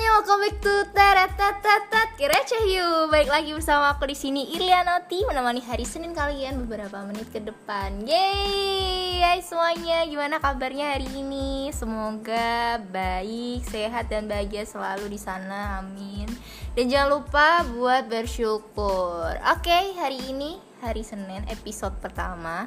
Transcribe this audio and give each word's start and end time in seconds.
welcome 0.00 0.40
back 0.40 0.56
to 0.64 0.74
Teretatatat 0.96 2.16
Receh 2.16 2.64
You 2.72 3.12
Baik 3.12 3.28
lagi 3.28 3.52
bersama 3.52 3.92
aku 3.92 4.08
di 4.08 4.16
sini 4.16 4.48
Ilianoti 4.48 5.28
Menemani 5.28 5.60
hari 5.60 5.84
Senin 5.84 6.16
kalian 6.16 6.64
beberapa 6.64 7.04
menit 7.04 7.28
ke 7.28 7.44
depan. 7.44 8.08
Yeay! 8.08 9.20
Hai 9.20 9.44
semuanya, 9.44 10.00
gimana 10.08 10.40
kabarnya 10.40 10.96
hari 10.96 11.04
ini? 11.12 11.68
Semoga 11.76 12.80
baik, 12.88 13.68
sehat, 13.68 14.08
dan 14.08 14.24
bahagia 14.24 14.64
selalu 14.64 15.12
di 15.12 15.20
sana 15.20 15.84
Amin. 15.84 16.32
Dan 16.72 16.88
jangan 16.88 17.20
lupa 17.20 17.60
buat 17.76 18.08
bersyukur. 18.08 19.36
Oke, 19.52 20.00
hari 20.00 20.32
ini 20.32 20.69
hari 20.80 21.04
Senin 21.04 21.44
episode 21.52 21.92
pertama. 22.00 22.66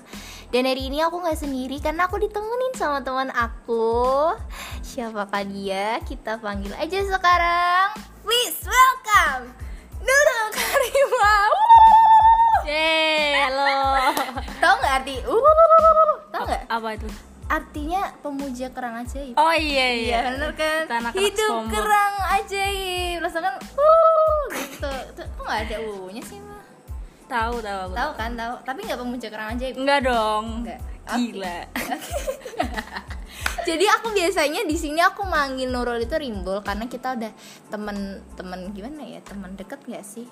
Dan 0.54 0.70
hari 0.70 0.88
ini 0.88 1.02
aku 1.02 1.20
nggak 1.20 1.42
sendiri 1.42 1.82
karena 1.82 2.06
aku 2.06 2.22
ditemenin 2.22 2.74
sama 2.78 3.02
teman 3.02 3.34
aku. 3.34 4.32
Siapakah 4.86 5.44
dia? 5.50 5.98
Kita 6.06 6.38
panggil 6.38 6.72
aja 6.78 7.00
sekarang. 7.02 7.98
Please 8.22 8.62
welcome. 8.64 9.50
Nurul 10.00 10.48
Karima. 10.54 11.36
Yeay, 12.70 13.50
halo. 13.50 13.76
tahu 14.62 14.76
nggak 14.80 14.94
arti? 15.04 15.16
Uh 15.26 15.42
tahu 16.32 16.44
nggak? 16.48 16.64
Apa 16.70 16.90
itu? 16.96 17.10
artinya 17.54 18.10
pemuja 18.26 18.74
kerang 18.74 18.98
ajaib. 19.06 19.38
Oh 19.38 19.54
iya 19.54 19.88
iya. 19.94 20.20
Bener 20.34 20.58
kan? 20.58 20.90
Anak-anak 20.90 21.22
Hidup 21.22 21.70
kerang 21.70 22.16
ajaib. 22.42 23.22
Rasanya 23.22 23.44
kan 23.46 23.56
uh 23.78 24.42
gitu. 24.58 24.94
Tuh, 25.14 25.28
Kok 25.38 25.44
gak 25.46 25.60
ada 25.70 25.78
u 25.86 26.10
nya 26.10 26.24
sih 26.26 26.42
Tahu 27.34 27.56
tahu 27.66 27.80
aku. 27.90 27.94
Tahu 27.98 28.12
kan 28.14 28.32
tahu 28.38 28.54
Tapi 28.62 28.80
gak 28.86 29.00
pemuja 29.02 29.28
kerang 29.34 29.50
ajaib 29.58 29.76
Enggak 29.82 30.00
dong. 30.06 30.46
Enggak. 30.62 30.80
Gila. 31.04 31.60
Jadi 33.68 33.86
aku 33.90 34.14
biasanya 34.14 34.62
di 34.70 34.76
sini 34.78 35.02
aku 35.02 35.26
manggil 35.26 35.72
Nurul 35.74 36.04
itu 36.04 36.14
Rimbul 36.14 36.62
karena 36.62 36.86
kita 36.86 37.18
udah 37.18 37.32
temen-temen 37.74 38.60
gimana 38.76 39.02
ya 39.08 39.20
teman 39.26 39.58
deket 39.58 39.82
gak 39.90 40.06
sih? 40.06 40.30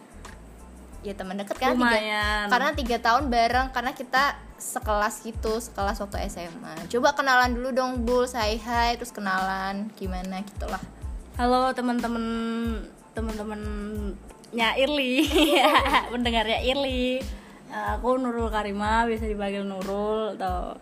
Ya 1.02 1.18
teman 1.18 1.34
deket 1.42 1.58
kan 1.58 1.74
tiga, 1.74 1.82
Lumayan. 1.82 2.46
karena 2.54 2.70
tiga 2.78 2.98
tahun 3.02 3.34
bareng 3.34 3.74
karena 3.74 3.92
kita 3.98 4.38
sekelas 4.62 5.26
gitu 5.26 5.58
sekelas 5.58 5.98
waktu 5.98 6.30
SMA. 6.30 6.86
Coba 6.94 7.18
kenalan 7.18 7.58
dulu 7.58 7.74
dong 7.74 8.06
Bul, 8.06 8.30
say 8.30 8.62
hi 8.62 8.94
terus 8.94 9.10
kenalan 9.10 9.90
gimana 9.98 10.46
gitulah. 10.46 10.80
Halo 11.42 11.74
teman-teman 11.74 12.26
teman-teman 13.18 13.62
nya 14.52 14.76
Irli. 14.76 15.24
Pendengarnya 16.10 16.60
Irli. 16.70 17.20
Eh, 17.72 17.88
Aku 17.96 18.16
Nurul 18.16 18.48
Karima, 18.48 19.04
bisa 19.04 19.24
dipanggil 19.24 19.64
Nurul 19.64 20.36
atau 20.36 20.76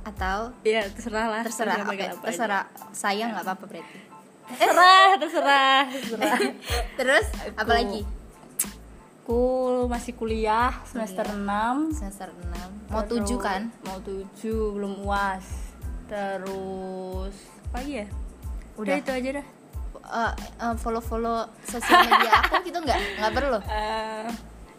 Atau 0.00 0.50
ya 0.62 0.82
terserah 0.88 1.26
lah. 1.28 1.42
terserah 1.42 1.76
Bisa 1.76 1.84
apa, 1.84 1.92
apa 1.92 2.02
aja. 2.02 2.16
terserah 2.18 2.62
sayang 2.90 3.30
nggak 3.30 3.44
apa-apa 3.44 3.64
berarti. 3.64 3.98
Terserah, 4.50 5.08
terserah, 5.16 5.80
terserah. 5.86 6.38
Terus 6.98 7.26
apa 7.52 7.62
Aku- 7.62 7.76
lagi? 7.76 8.02
Aku 9.20 9.38
masih 9.86 10.18
kuliah 10.18 10.74
semester 10.82 11.22
6 11.22 11.94
Semester 11.94 12.34
6 12.34 12.90
Mau 12.90 13.06
tujuh 13.06 13.38
Terus- 13.38 13.46
kan? 13.46 13.70
Mau 13.80 14.02
tujuh, 14.02 14.74
belum 14.74 15.06
uas 15.06 15.46
Terus 16.10 17.30
Apa 17.64 17.78
lagi 17.78 18.02
ya? 18.02 18.06
Udah. 18.74 18.98
itu 18.98 19.12
aja 19.12 19.30
dah 19.38 19.46
Eh, 20.10 20.32
eh, 20.58 20.74
follow-follow 20.76 21.46
sosial 21.62 22.02
media 22.04 22.32
aku 22.42 22.66
gitu 22.66 22.78
nggak? 22.78 22.98
Nggak 23.18 23.32
perlu. 23.32 23.58
Eh, 23.70 24.28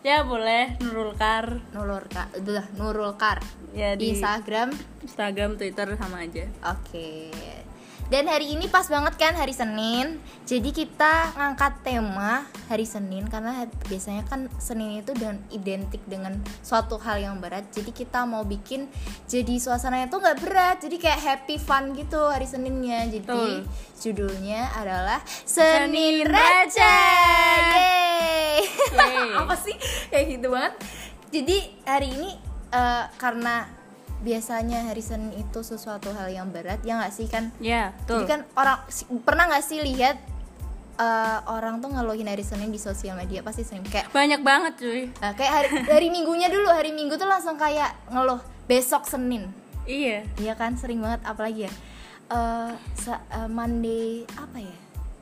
Ya 0.02 0.26
boleh, 0.26 0.82
Nurul 0.82 1.14
Kar 1.14 1.62
Nurul 1.78 2.02
Kar, 2.10 2.26
udah 2.34 2.66
Nurul 2.74 3.14
Kar 3.22 3.38
Ya 3.70 3.94
di 3.94 4.02
di 4.02 4.18
Instagram. 4.18 4.74
Instagram, 5.06 5.62
Twitter 5.62 5.94
sama 5.94 6.26
aja 6.26 6.50
Oke. 6.74 7.30
Dan 8.12 8.28
hari 8.28 8.52
ini 8.52 8.68
pas 8.68 8.92
banget 8.92 9.16
kan 9.16 9.32
hari 9.40 9.56
Senin. 9.56 10.20
Jadi 10.44 10.76
kita 10.76 11.32
ngangkat 11.32 11.80
tema 11.80 12.44
hari 12.68 12.84
Senin 12.84 13.24
karena 13.32 13.64
biasanya 13.88 14.28
kan 14.28 14.52
Senin 14.60 15.00
itu 15.00 15.16
dan 15.16 15.40
identik 15.48 16.04
dengan 16.04 16.36
suatu 16.60 17.00
hal 17.00 17.24
yang 17.24 17.40
berat. 17.40 17.72
Jadi 17.72 17.96
kita 17.96 18.28
mau 18.28 18.44
bikin 18.44 18.92
jadi 19.32 19.56
suasananya 19.56 20.12
tuh 20.12 20.20
nggak 20.20 20.44
berat. 20.44 20.84
Jadi 20.84 21.00
kayak 21.00 21.24
happy 21.24 21.56
fun 21.56 21.96
gitu 21.96 22.20
hari 22.28 22.44
Seninnya. 22.52 23.08
Jadi 23.08 23.24
Betul. 23.24 23.64
judulnya 24.04 24.76
adalah 24.76 25.24
Senin 25.48 26.28
Senin 26.28 26.28
Receh. 26.28 26.44
Receh. 26.68 27.64
Yeay. 27.64 28.56
Yeay. 28.92 29.28
Apa 29.40 29.56
sih 29.56 29.76
kayak 30.12 30.26
gitu 30.36 30.52
banget. 30.52 30.74
Jadi 31.32 31.58
hari 31.88 32.12
ini 32.12 32.36
eh, 32.76 33.04
karena 33.16 33.80
biasanya 34.22 34.88
hari 34.88 35.02
Senin 35.02 35.34
itu 35.34 35.60
sesuatu 35.66 36.14
hal 36.14 36.30
yang 36.30 36.54
berat 36.54 36.82
ya 36.86 37.02
nggak 37.02 37.14
sih 37.14 37.26
kan? 37.26 37.50
Ya, 37.58 37.92
jadi 38.06 38.26
betul 38.26 38.30
kan 38.30 38.42
orang 38.56 38.78
pernah 39.26 39.50
nggak 39.50 39.66
sih 39.66 39.82
lihat 39.82 40.22
eh, 41.02 41.40
orang 41.50 41.82
tuh 41.82 41.90
ngeluhin 41.90 42.30
hari 42.30 42.46
Senin 42.46 42.70
di 42.70 42.78
sosial 42.78 43.18
media? 43.18 43.42
Pasti 43.42 43.66
sering. 43.66 43.82
Kayak 43.90 44.14
Banyak 44.14 44.42
banget 44.46 44.74
cuy. 44.78 45.10
Nah, 45.18 45.34
kayak 45.34 45.52
hari 45.52 45.70
hari 45.90 46.08
minggunya 46.14 46.48
dulu 46.48 46.70
hari 46.70 46.94
minggu 46.94 47.18
tuh 47.18 47.26
langsung 47.26 47.58
kayak 47.58 47.98
ngeluh 48.14 48.40
besok 48.70 49.10
Senin. 49.10 49.50
Iya. 49.90 50.24
Iya 50.38 50.54
kan? 50.54 50.78
Sering 50.78 51.02
banget 51.02 51.26
apalagi 51.26 51.66
ya? 51.66 51.72
Sa- 52.96 53.26
eh, 53.28 53.50
Monday 53.50 54.24
apa 54.38 54.62
ya? 54.62 54.76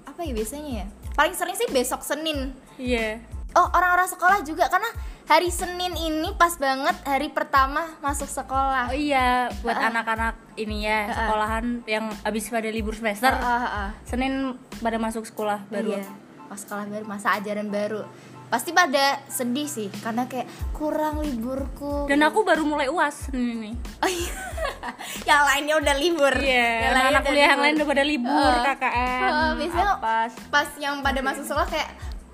Apa 0.05 0.27
ya 0.27 0.31
biasanya 0.35 0.71
ya? 0.83 0.87
Paling 1.15 1.33
sering 1.33 1.55
sih 1.55 1.71
besok 1.71 2.03
Senin. 2.03 2.51
Iya. 2.75 3.23
Oh 3.57 3.65
orang-orang 3.73 4.05
sekolah 4.05 4.45
juga 4.45 4.69
karena 4.69 4.91
hari 5.29 5.53
Senin 5.53 5.93
ini 5.93 6.33
pas 6.33 6.57
banget 6.57 6.97
hari 7.05 7.29
pertama 7.29 7.85
masuk 8.01 8.25
sekolah 8.25 8.89
Oh 8.89 8.97
iya, 8.97 9.53
buat 9.61 9.77
anak-anak 9.77 10.57
ini 10.57 10.83
ya, 10.83 11.05
Ah. 11.05 11.13
sekolahan 11.15 11.65
yang 11.85 12.09
habis 12.19 12.49
pada 12.49 12.65
libur 12.67 12.97
semester 12.97 13.29
ah. 13.29 13.93
Senin 14.03 14.57
pada 14.81 14.97
masuk 14.97 15.23
sekolah 15.23 15.69
baru 15.69 15.93
Iya, 15.95 16.09
pas 16.45 16.57
sekolah 16.57 16.89
baru, 16.89 17.05
masa 17.05 17.37
ajaran 17.37 17.69
baru. 17.69 18.01
Pasti 18.49 18.73
pada 18.73 19.21
sedih 19.29 19.69
sih, 19.69 19.93
karena 20.01 20.25
kayak 20.25 20.49
kurang 20.73 21.21
liburku. 21.21 22.09
Dan 22.09 22.25
aku 22.25 22.41
baru 22.41 22.65
mulai 22.65 22.89
uas 22.89 23.29
Senin 23.29 23.61
ini 23.61 23.71
Oh 24.01 24.09
iya. 24.09 24.33
yang 25.29 25.45
lainnya 25.45 25.77
udah 25.77 25.95
libur. 25.95 26.33
Iya, 26.33 26.89
Yang 26.89 27.05
anak 27.07 27.21
kuliah 27.23 27.47
yang 27.47 27.61
lain 27.61 27.73
udah 27.77 27.87
pada 27.87 28.01
libur, 28.03 28.33
Ah. 28.51 28.65
KKN 28.65 29.29
Ah, 29.29 29.51
biasanya 29.53 29.87
apa 29.93 30.15
Pas 30.49 30.69
yang 30.81 31.05
pada 31.05 31.21
masuk 31.21 31.45
sekolah 31.45 31.69
kayak 31.69 31.89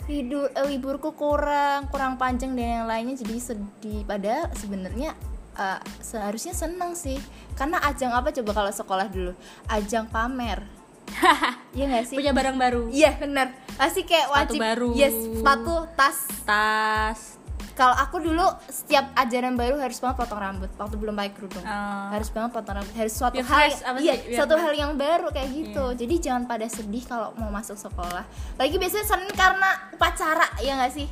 hidur 0.07 0.49
eh, 0.53 0.65
liburku 0.69 1.13
kurang, 1.17 1.89
kurang 1.89 2.17
panjang 2.17 2.53
dan 2.53 2.83
yang 2.83 2.87
lainnya 2.87 3.15
jadi 3.17 3.35
sedih. 3.41 4.01
Padahal 4.05 4.49
sebenarnya 4.53 5.13
eh, 5.57 5.79
seharusnya 6.01 6.53
seneng 6.53 6.93
sih. 6.93 7.17
Karena 7.57 7.81
ajang 7.85 8.13
apa 8.13 8.33
coba 8.33 8.51
kalau 8.63 8.71
sekolah 8.71 9.07
dulu? 9.09 9.33
Ajang 9.69 10.09
pamer. 10.09 10.63
Iya 11.75 11.91
gak 11.91 12.07
sih? 12.07 12.15
punya 12.15 12.31
barang 12.31 12.55
baru 12.55 12.87
Iya 12.87 13.19
benar. 13.19 13.51
Pasti 13.75 14.07
kayak 14.07 14.31
Sepatu 14.31 14.55
wajib. 14.55 14.59
baru. 14.63 14.89
Yes, 14.95 15.11
sepatu, 15.11 15.75
tas, 15.99 16.17
tas 16.47 17.34
Kalau 17.75 17.91
aku 17.91 18.23
dulu 18.23 18.47
setiap 18.71 19.11
ajaran 19.19 19.59
baru 19.59 19.75
harus 19.77 19.99
banget 19.99 20.15
potong 20.23 20.39
rambut 20.39 20.71
waktu 20.79 20.95
belum 20.95 21.11
pakai 21.11 21.31
kerudung. 21.35 21.65
Oh. 21.67 22.07
Harus 22.15 22.29
banget 22.31 22.51
potong 22.55 22.75
rambut. 22.79 22.93
Harus 22.95 23.13
suatu 23.13 23.35
hal 23.35 23.45
fresh, 23.45 23.83
apa 23.83 23.97
iya, 23.99 24.15
suatu 24.31 24.55
hal 24.55 24.71
yang 24.71 24.95
baru 24.95 25.27
kayak 25.35 25.49
gitu. 25.51 25.85
Jadi 25.93 26.15
jangan 26.23 26.47
pada 26.47 26.65
sedih 26.71 27.03
kalau 27.03 27.35
mau 27.35 27.51
masuk 27.51 27.75
sekolah. 27.75 28.23
Lagi 28.55 28.75
biasanya 28.79 29.05
Senin 29.05 29.31
karena 29.35 29.69
upacara 29.91 30.47
ya 30.63 30.79
nggak 30.79 30.93
sih? 30.95 31.07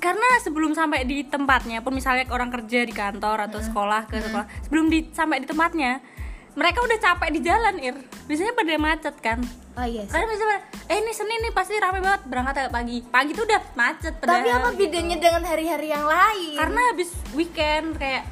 karena 0.00 0.40
sebelum 0.40 0.72
sampai 0.72 1.04
di 1.04 1.28
tempatnya 1.28 1.84
pun 1.84 1.92
misalnya 1.92 2.24
orang 2.32 2.48
kerja 2.48 2.88
di 2.88 2.94
kantor 2.96 3.52
atau 3.52 3.60
sekolah 3.60 4.08
ke 4.08 4.16
sekolah 4.24 4.48
sebelum 4.64 4.88
di 4.88 5.12
sampai 5.12 5.44
di 5.44 5.46
tempatnya 5.46 6.00
mereka 6.52 6.78
udah 6.80 6.98
capek 6.98 7.28
di 7.30 7.40
jalan 7.40 7.74
ir 7.78 7.94
biasanya 8.24 8.52
pada 8.52 8.74
macet 8.76 9.16
kan 9.18 9.38
Oh 9.72 9.86
iya. 9.86 10.02
sih. 10.02 10.10
karena 10.10 10.26
misalnya 10.26 10.58
eh 10.86 10.96
ini 10.98 11.12
senin 11.12 11.38
nih 11.40 11.52
pasti 11.52 11.74
rame 11.74 11.98
banget 11.98 12.22
berangkat 12.26 12.54
agak 12.58 12.72
pagi 12.74 12.96
pagi 13.02 13.30
tuh 13.32 13.44
udah 13.44 13.60
macet 13.72 14.14
Tapi 14.14 14.26
padahal, 14.26 14.58
apa 14.58 14.68
gitu. 14.70 14.80
bedanya 14.82 15.16
dengan 15.16 15.42
hari-hari 15.44 15.88
yang 15.88 16.04
lain? 16.04 16.56
karena 16.56 16.80
habis 16.90 17.08
weekend 17.32 17.94
kayak 17.96 18.26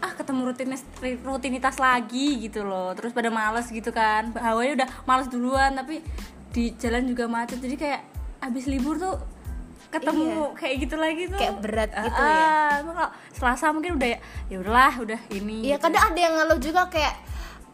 ah 0.00 0.08
ketemu 0.10 0.40
rutinitas 0.46 0.82
rutinitas 1.20 1.76
lagi 1.76 2.40
gitu 2.40 2.64
loh 2.64 2.92
terus 2.92 3.12
pada 3.12 3.28
males 3.28 3.68
gitu 3.68 3.92
kan 3.92 4.32
hawanya 4.34 4.82
udah 4.82 4.88
males 5.04 5.28
duluan 5.28 5.76
tapi 5.76 6.00
di 6.50 6.72
jalan 6.74 7.04
juga 7.04 7.28
macet 7.28 7.60
jadi 7.60 7.76
kayak 7.76 8.00
habis 8.40 8.64
libur 8.64 8.96
tuh 8.96 9.20
ketemu 9.90 10.54
kayak 10.54 10.74
gitu 10.80 10.96
lagi 10.96 11.22
tuh 11.26 11.34
Iya. 11.34 11.42
Kayak 11.42 11.56
berat 11.60 11.90
gitu 11.92 12.16
ah, 12.16 12.30
ya. 12.72 12.80
kalau 12.80 13.08
selasa 13.30 13.64
mungkin 13.70 13.92
udah 13.94 14.08
ya 14.08 14.18
ya 14.48 14.56
udahlah 14.58 14.94
udah 14.96 15.20
ini 15.30 15.66
Iya 15.66 15.76
gitu. 15.76 15.84
kadang 15.84 16.04
ada 16.06 16.18
yang 16.18 16.34
ngeluh 16.34 16.58
juga 16.58 16.82
kayak 16.88 17.14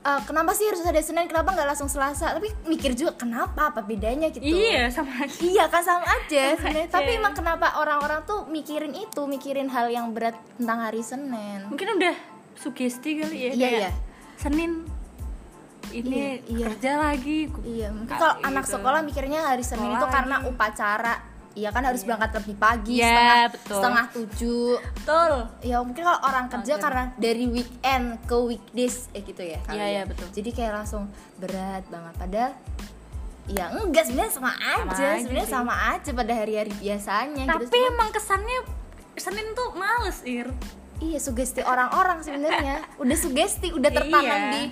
"Eh, 0.06 0.20
kenapa 0.22 0.54
sih 0.54 0.62
harus 0.64 0.78
ada 0.80 0.98
Senin 0.98 1.26
kenapa 1.26 1.50
nggak 1.50 1.66
langsung 1.66 1.90
Selasa 1.90 2.30
tapi 2.30 2.46
mikir 2.62 2.94
juga 2.94 3.18
kenapa 3.18 3.74
apa 3.74 3.82
bedanya 3.82 4.30
gitu 4.30 4.46
iya 4.46 4.86
sama 4.86 5.10
aja 5.18 5.34
Iya 5.36 5.66
kan 5.66 5.82
sama 5.82 6.06
aja 6.06 6.54
Sama 6.54 6.62
sebenarnya. 6.62 6.86
Tapi 6.88 7.10
emang 7.12 7.34
kenapa 7.34 7.66
orang-orang 7.76 8.22
tuh 8.22 8.46
mikirin 8.46 8.94
itu, 8.94 9.26
mikirin 9.26 9.66
hal 9.66 9.90
yang 9.90 10.14
berat 10.14 10.38
tentang 10.54 10.78
hari 10.80 11.02
Senin? 11.02 11.66
mungkin 11.66 11.98
udah 11.98 12.14
sugesti 12.54 13.18
kali 13.18 13.36
ya 13.36 13.50
Iya, 13.52 13.68
iya. 13.82 13.90
Senin 14.36 14.86
ini 15.88 16.06
Iya, 16.06 16.30
iya. 16.46 16.66
kerja 16.70 16.92
lagi 17.00 17.38
Iya, 17.60 17.88
mungkin 17.90 18.10
kalau 18.10 18.34
gitu. 18.36 18.46
anak 18.46 18.64
sekolah 18.64 19.00
mikirnya 19.02 19.40
hari 19.44 19.62
Senin 19.62 19.90
Sekolah 19.90 19.98
itu 19.98 20.06
karena 20.08 20.36
upacara. 20.44 21.14
Iya 21.56 21.72
kan 21.72 21.88
harus 21.88 22.04
berangkat 22.04 22.36
lebih 22.36 22.56
pagi, 22.60 23.00
Iya, 23.00 23.08
setengah, 23.08 23.40
betul. 23.48 23.76
setengah 23.80 24.04
tujuh. 24.12 24.70
betul 24.76 25.32
Ya 25.64 25.76
mungkin 25.80 26.02
kalau 26.04 26.20
orang 26.20 26.46
kerja 26.52 26.76
Oke. 26.76 26.82
karena 26.84 27.04
dari 27.16 27.44
weekend 27.48 28.06
ke 28.28 28.36
weekdays, 28.36 29.08
eh 29.16 29.24
gitu 29.24 29.40
ya. 29.40 29.56
Iya, 29.66 29.80
ya. 29.80 29.86
iya, 29.88 30.02
betul. 30.04 30.28
Jadi 30.36 30.50
kayak 30.52 30.84
langsung 30.84 31.08
berat 31.40 31.88
banget. 31.88 32.12
Padahal 32.20 32.52
ya 33.46 33.70
enggak 33.72 34.04
sebenarnya 34.10 34.32
sama 34.34 34.52
aja 34.58 35.22
sebenarnya 35.22 35.46
sama 35.46 35.74
aja 35.94 36.10
pada 36.10 36.34
hari-hari 36.34 36.72
biasanya 36.82 37.46
gitu 37.46 37.70
tapi 37.70 37.78
emang 37.78 38.10
kesannya 38.10 38.58
Senin 39.14 39.54
tuh 39.54 39.70
males 39.78 40.18
ir 40.26 40.50
Iya 40.98 41.22
sugesti 41.22 41.62
orang-orang 41.62 42.26
sebenarnya 42.26 42.82
udah 43.02 43.14
sugesti 43.14 43.70
udah 43.70 43.90
tertanam 43.94 44.50
Iya. 44.50 44.50
di 44.50 44.62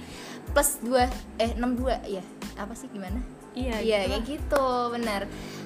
plus 0.50 0.82
2 0.82 0.90
eh 1.38 1.50
62 1.54 2.18
ya 2.18 2.22
apa 2.58 2.74
sih 2.74 2.90
gimana 2.90 3.22
Iya, 3.54 3.78
iya 3.78 3.98
gitu 4.02 4.10
kayak 4.10 4.24
gitu 4.26 4.66
benar 4.90 5.22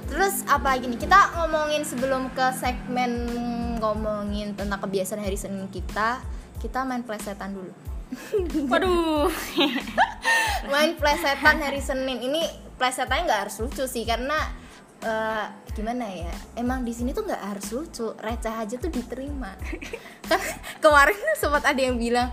terus 0.09 0.43
apa 0.49 0.75
lagi 0.75 0.89
nih? 0.89 0.99
Kita 0.99 1.39
ngomongin 1.39 1.85
sebelum 1.85 2.33
ke 2.33 2.47
segmen 2.57 3.29
ngomongin 3.79 4.57
tentang 4.59 4.81
kebiasaan 4.83 5.23
hari 5.23 5.39
Senin 5.39 5.69
kita 5.71 6.19
kita 6.59 6.83
main 6.83 7.07
plesetan 7.07 7.55
dulu. 7.55 7.73
Waduh. 8.73 9.29
Main 10.73 10.99
plesetan 10.99 11.63
hari 11.63 11.79
Senin. 11.79 12.19
Ini 12.19 12.43
plesetannya 12.81 13.25
nggak 13.29 13.41
harus 13.47 13.57
lucu 13.63 13.85
sih 13.87 14.03
karena 14.03 14.49
eh, 15.05 15.47
gimana 15.77 16.09
ya? 16.09 16.33
Emang 16.59 16.83
di 16.83 16.91
sini 16.91 17.15
tuh 17.15 17.29
nggak 17.29 17.43
harus 17.55 17.69
lucu 17.71 18.11
receh 18.19 18.51
aja 18.51 18.75
tuh 18.75 18.91
diterima. 18.91 19.55
Kan 20.29 20.41
kemarin 20.83 21.17
sempat 21.39 21.63
ada 21.69 21.79
yang 21.79 21.95
bilang 22.01 22.33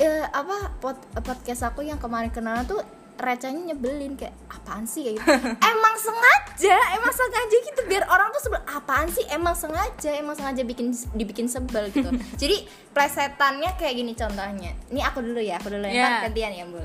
eh, 0.00 0.24
apa 0.24 0.72
pod- 0.80 1.06
podcast 1.20 1.66
aku 1.66 1.84
yang 1.84 2.00
kemarin 2.00 2.32
kenalan 2.32 2.64
tuh 2.64 2.80
recehnya 3.18 3.74
nyebelin 3.74 4.14
kayak 4.14 4.34
apaan 4.48 4.86
sih? 4.86 5.02
kayak 5.04 5.16
gitu. 5.18 5.30
Emang 5.74 5.94
sengaja 5.98 6.76
emang 6.98 7.14
sengaja 7.14 7.56
gitu 7.62 7.80
biar 7.86 8.06
orang 8.10 8.30
tuh 8.34 8.42
sebel 8.46 8.62
apaan 8.66 9.06
sih? 9.10 9.22
Emang 9.30 9.54
sengaja 9.54 10.10
emang 10.14 10.34
sengaja 10.38 10.62
bikin 10.62 10.94
dibikin 11.14 11.46
sebel 11.50 11.90
gitu. 11.90 12.08
Jadi 12.42 12.66
plesetannya 12.94 13.74
kayak 13.78 13.94
gini 13.94 14.12
contohnya. 14.14 14.72
Ini 14.90 15.00
aku 15.06 15.22
dulu 15.22 15.38
ya 15.42 15.58
aku 15.58 15.70
dulu 15.70 15.86
ya. 15.86 15.94
Ya. 15.94 16.02
Ntar 16.06 16.30
gantian 16.30 16.52
ya 16.54 16.64
bu 16.66 16.82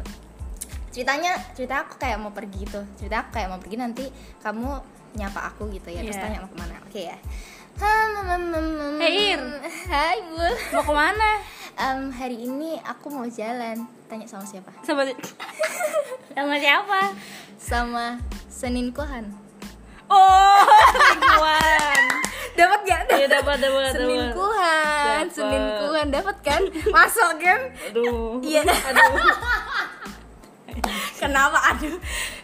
ceritanya 0.93 1.33
cerita 1.57 1.89
aku 1.89 1.97
kayak 1.97 2.21
mau 2.21 2.29
pergi 2.29 2.69
gitu. 2.69 2.81
Cerita 3.01 3.25
aku 3.25 3.29
kayak 3.33 3.47
mau 3.49 3.57
pergi 3.57 3.77
nanti 3.81 4.05
kamu 4.45 4.69
nyapa 5.13 5.53
aku 5.53 5.69
gitu 5.73 5.89
ya 5.89 6.01
terus 6.05 6.17
Iya. 6.17 6.25
tanya 6.25 6.37
mau 6.45 6.49
ke 6.53 6.57
mana. 6.57 6.75
Oke 6.85 7.01
ya. 7.09 7.17
Hmm, 7.17 7.52
Hey, 7.75 9.33
Ir. 9.33 9.41
Hai 9.89 10.21
Bul 10.23 10.53
mau 10.71 10.83
ke 10.83 10.93
mana 10.93 11.41
Em, 11.73 12.13
Hari 12.13 12.37
ini 12.39 12.77
aku 12.79 13.09
mau 13.09 13.25
jalan 13.25 13.81
Tanya 14.05 14.29
sama 14.29 14.45
siapa? 14.45 14.69
sama 14.85 15.01
sama 16.31 16.55
siapa 16.55 16.99
Sama 17.57 18.05
Senin 18.45 18.93
Kohan 18.93 19.25
oh 20.05 20.61
lingkuan 21.09 22.03
Dapat 22.53 22.79
gak? 22.85 23.01
ya 23.11 23.25
dapat 23.27 23.57
dapat 23.57 23.91
Senin 23.91 24.21
Dapat. 24.29 25.25
Senin 25.33 25.63
Kuhan 25.79 26.07
dapat 26.13 26.37
kan? 26.45 26.61
Masuk 26.93 27.31
kan? 27.41 27.59
aduh 27.89 28.37
Iya. 28.39 28.61
aduh 28.69 29.33
Kenapa? 31.13 31.55
Aduh, 31.71 31.95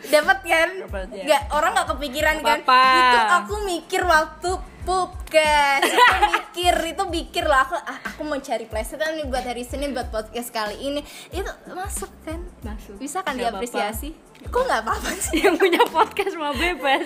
dapat 0.08 0.40
kan? 0.40 0.70
Dapat, 0.88 1.12
ya. 1.12 1.44
Orang 1.52 1.76
nggak 1.76 1.90
kepikiran 1.92 2.40
Nggak 2.40 2.64
kan? 2.64 2.96
Itu 2.96 3.20
aku 3.36 3.56
mikir 3.68 4.08
waktu 4.08 4.56
pup 4.84 5.12
guys. 5.28 5.84
Itu 5.90 6.26
mikir, 6.36 6.76
itu 6.96 7.04
mikir 7.10 7.46
lah 7.48 7.68
aku. 7.68 7.76
Ah, 7.80 8.00
aku 8.04 8.22
mau 8.28 8.40
cari 8.40 8.66
plesetan 8.68 9.16
nih 9.16 9.26
buat 9.28 9.44
hari 9.44 9.64
Senin 9.64 9.92
buat 9.92 10.12
podcast 10.12 10.52
kali 10.52 10.78
ini. 10.80 11.02
Itu 11.32 11.48
masuk 11.72 12.12
kan? 12.24 12.40
masuk 12.64 13.00
Bisa 13.00 13.24
kan 13.24 13.36
diapresiasi? 13.40 14.16
Kok 14.48 14.64
nggak 14.64 14.82
apa-apa 14.88 15.12
sih? 15.20 15.44
yang 15.44 15.60
punya 15.60 15.84
podcast 15.92 16.40
mau 16.40 16.56
bebas 16.56 17.04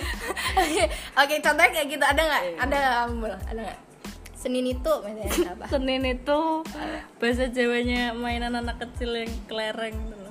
Oke, 1.18 1.34
contohnya 1.42 1.70
kayak 1.74 1.88
gitu 1.90 2.04
ada 2.06 2.22
nggak? 2.22 2.42
Iya. 2.46 2.58
Ada 2.62 2.78
nggak? 3.10 3.40
Ada 3.50 3.60
nggak? 3.66 3.80
Senin 4.38 4.64
itu 4.68 4.92
apa? 5.48 5.64
Senin 5.72 6.02
itu 6.04 6.40
bahasa 7.16 7.48
Jawanya 7.48 8.12
mainan 8.12 8.54
anak 8.54 8.76
kecil 8.76 9.24
yang 9.24 9.32
kelereng 9.48 9.96
loh. 10.12 10.23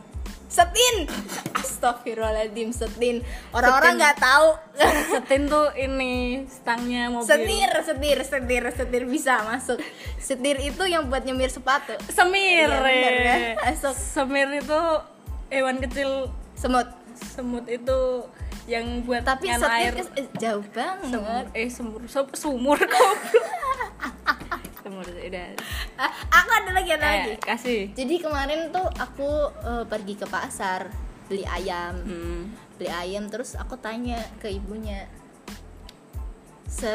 Setin. 0.53 1.09
Astagfirullahaladzim, 1.55 2.69
setin. 2.69 3.25
Orang-orang 3.49 3.97
nggak 3.97 4.17
tahu. 4.17 4.49
Setin 5.09 5.49
tuh 5.49 5.73
ini 5.73 6.13
stangnya 6.45 7.09
mobil 7.09 7.25
setir, 7.25 7.69
setir, 7.81 8.17
setir, 8.21 8.63
setir 8.69 9.03
bisa 9.03 9.41
masuk. 9.43 9.81
Setir 10.15 10.61
itu 10.61 10.83
yang 10.85 11.09
buat 11.09 11.21
nyemir 11.21 11.49
sepatu. 11.49 11.97
Semir 12.07 12.69
Iya, 12.69 12.79
bener 12.79 13.13
ya. 13.15 13.35
eh. 13.35 13.53
Masuk. 13.57 13.95
Semir 13.95 14.47
itu 14.53 14.79
hewan 15.49 15.81
kecil 15.81 16.29
Semut. 16.53 16.85
semut 17.13 17.65
itu 17.65 17.99
yang 18.63 19.01
buat 19.01 19.21
Tapi 19.21 19.45
setir 19.49 19.69
air 19.69 19.93
eh, 20.15 20.27
jauh 20.35 20.65
banget. 20.67 21.09
semur 21.09 21.43
eh 21.51 21.67
semur 21.67 22.01
sum- 22.07 22.33
sumur 22.33 22.79
goblok 22.93 23.17
semur 24.83 25.01
udah 25.01 25.47
Ah, 25.95 26.11
aku 26.33 26.49
ada 26.53 26.71
lagi, 26.71 26.91
ada 26.91 27.05
lagi. 27.05 27.31
eh, 27.31 27.39
kasih 27.39 27.81
Jadi 27.91 28.15
kemarin 28.19 28.67
tuh 28.69 28.83
aku 28.93 29.29
eh, 29.63 29.83
pergi 29.85 30.13
ke 30.13 30.27
pasar 30.27 30.91
beli 31.23 31.47
ayam. 31.47 31.95
hmm. 31.97 32.41
beli 32.75 32.89
ayam 32.89 33.25
terus 33.25 33.55
aku 33.55 33.73
tanya 33.77 34.19
ke 34.37 34.51
ibunya 34.51 35.07
se 36.65 36.91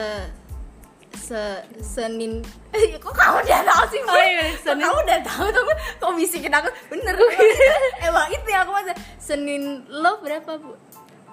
se 1.11 1.41
senin 1.81 2.45
eh, 2.71 2.95
kok 2.95 3.11
kamu 3.11 3.41
udah 3.41 3.61
tahu 3.65 3.85
sih 3.89 4.01
Bu? 4.01 4.11
Oh 4.11 4.21
iya, 4.21 4.43
Kok 4.53 4.61
Senin. 4.63 4.85
kamu 4.85 4.99
udah 5.01 5.19
tahu 5.25 5.47
tuh 5.49 5.63
kok 5.97 6.13
bisikin 6.15 6.53
aku 6.53 6.69
bener 6.89 7.15
emang 8.07 8.29
itu 8.29 8.47
yang 8.47 8.63
aku 8.63 8.73
masa 8.75 8.93
senin 9.17 9.63
lo 9.89 10.21
berapa 10.21 10.61
bu 10.61 10.77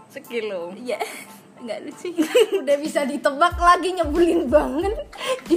sekilo 0.07 0.71
ya 0.79 0.95
nggak 1.65 1.79
lucu 1.81 2.13
udah 2.61 2.77
bisa 2.77 3.03
ditebak 3.09 3.57
lagi 3.57 3.97
nyebelin 3.97 4.45
banget. 4.45 4.93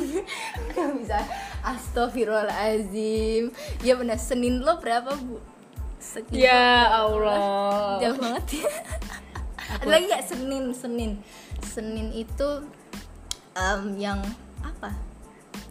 Nggak 0.73 0.89
bisa. 0.97 1.19
Astagfirullahalazim 1.61 3.53
ya 3.85 3.93
benar 3.99 4.17
senin 4.17 4.65
lo 4.65 4.81
berapa 4.81 5.13
bu? 5.13 5.37
Sekilo 6.01 6.41
ya? 6.41 7.05
Allah. 7.05 8.01
Jauh 8.01 8.17
banget 8.17 8.65
ya. 8.65 8.69
Ada 9.79 9.85
lagi 9.85 10.05
nggak? 10.09 10.25
Senin 10.25 10.65
senin. 10.73 11.11
Senin 11.61 12.09
itu 12.17 12.49
em, 13.53 13.83
yang 14.01 14.21
apa? 14.65 14.97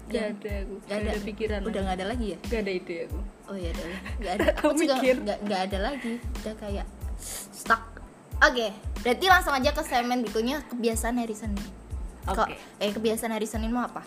Gak 0.08 0.40
ada 0.40 0.64
aku 0.64 0.74
nggak 0.88 1.00
Gak 1.04 1.16
ada. 1.18 1.26
pikiran 1.26 1.60
udah 1.68 1.82
nggak 1.84 1.98
ada 2.00 2.06
lagi 2.08 2.26
ya? 2.32 2.38
Gak 2.48 2.62
ada 2.64 2.72
ide 2.72 2.96
aku 3.10 3.20
oh 3.48 3.56
ya 3.56 3.70
udah 3.72 3.88
nggak 4.20 4.34
ada. 4.40 4.48
Aku 4.60 4.72
juga 4.76 4.96
mikir. 5.00 5.16
nggak 5.24 5.40
nggak 5.48 5.62
ada 5.72 5.78
lagi. 5.82 6.14
Udah 6.44 6.54
kayak 6.60 6.88
stuck 7.18 7.97
oke 8.40 8.68
berarti 8.98 9.26
langsung 9.26 9.54
aja 9.54 9.72
ke 9.72 9.82
segmen 9.82 10.22
berikutnya 10.22 10.66
kebiasaan 10.68 11.18
hari 11.18 11.34
senin. 11.34 11.64
Oke. 12.28 12.60
eh 12.78 12.92
kebiasaan 12.92 13.32
hari 13.32 13.46
senin 13.46 13.72
mau 13.72 13.84
apa? 13.84 14.04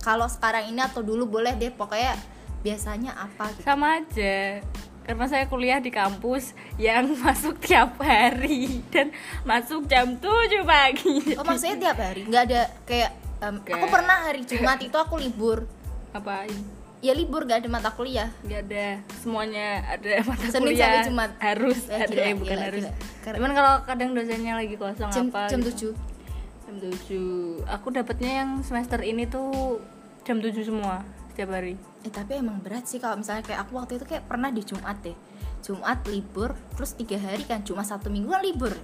Kalau 0.00 0.26
sekarang 0.26 0.66
ini 0.66 0.82
atau 0.82 0.98
dulu 0.98 1.30
boleh 1.30 1.54
deh 1.54 1.70
pokoknya 1.70 2.18
biasanya 2.60 3.14
apa 3.14 3.54
gitu? 3.54 3.62
Sama 3.62 3.98
aja. 3.98 4.58
Karena 5.02 5.26
saya 5.26 5.46
kuliah 5.46 5.78
di 5.78 5.90
kampus 5.90 6.54
yang 6.74 7.10
masuk 7.22 7.58
tiap 7.58 7.98
hari 7.98 8.82
dan 8.88 9.14
masuk 9.42 9.86
jam 9.86 10.14
7 10.14 10.26
pagi. 10.62 11.34
oh 11.34 11.42
maksudnya 11.42 11.78
tiap 11.80 11.98
hari? 11.98 12.26
Nggak 12.26 12.42
ada 12.46 12.62
kayak 12.82 13.10
em, 13.38 13.54
aku 13.56 13.66
Kayak- 13.68 13.90
pernah 13.90 14.18
hari 14.22 14.42
jumat 14.42 14.78
itu 14.78 14.94
aku 14.94 15.14
libur. 15.16 15.66
Apain? 16.10 16.81
Ya 17.02 17.12
libur 17.12 17.44
gak 17.44 17.66
ada 17.66 17.68
mata 17.68 17.90
kuliah. 17.92 18.30
Gak 18.46 18.70
ada. 18.70 19.02
Semuanya 19.18 19.82
ada 19.90 20.22
mata 20.22 20.46
Senin 20.46 20.72
kuliah. 20.72 20.86
sampai 20.86 21.06
Jumat. 21.10 21.30
harus 21.42 21.80
Ya, 21.90 22.06
ada. 22.06 22.14
gila, 22.14 22.22
eh, 22.22 22.34
bukan 22.38 22.54
gila, 22.54 22.64
harus. 22.70 22.84
gila. 22.86 23.34
Cuman 23.36 23.50
kalau 23.52 23.72
kadang 23.82 24.10
dosennya 24.14 24.52
lagi 24.54 24.74
kosong 24.78 25.10
jam 25.10 25.26
apa 25.28 25.40
jam 25.50 25.60
gitu. 25.60 25.90
7 25.92 26.64
jam 26.64 26.74
7 26.78 27.66
aku 27.68 27.86
dapatnya 27.90 28.30
yang 28.46 28.50
semester 28.62 29.02
ini 29.02 29.26
tuh 29.26 29.82
jam 30.22 30.38
7 30.38 30.54
semua 30.62 31.02
setiap 31.28 31.50
hari. 31.52 31.74
Eh 32.02 32.12
tapi 32.14 32.38
emang 32.38 32.62
berat 32.62 32.86
sih 32.86 33.02
kalau 33.02 33.18
misalnya 33.18 33.42
kayak 33.42 33.66
aku 33.66 33.72
waktu 33.76 33.98
itu 33.98 34.06
kayak 34.06 34.24
pernah 34.30 34.54
di 34.54 34.62
Jumat 34.62 34.96
deh. 35.02 35.16
Jumat 35.62 36.02
libur 36.06 36.54
terus 36.74 36.94
tiga 36.94 37.18
hari 37.18 37.46
kan 37.46 37.62
cuma 37.62 37.82
satu 37.82 38.10
minggu 38.10 38.30
kan 38.30 38.42
libur 38.42 38.74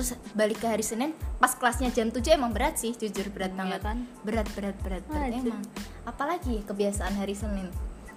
terus 0.00 0.16
balik 0.32 0.64
ke 0.64 0.64
hari 0.64 0.80
Senin 0.80 1.12
pas 1.36 1.52
kelasnya 1.52 1.92
jam 1.92 2.08
7 2.08 2.24
emang 2.32 2.56
berat 2.56 2.80
sih 2.80 2.96
jujur 2.96 3.28
berat 3.28 3.52
Iya 3.52 3.60
banget. 3.60 3.80
kan? 3.84 3.98
berat 4.24 4.48
berat 4.56 4.76
berat 4.80 5.04
berat. 5.04 5.28
Wajib. 5.28 5.52
emang. 5.52 5.60
Apalagi 6.08 6.64
kebiasaan 6.64 7.20
hari 7.20 7.36
Senin? 7.36 7.68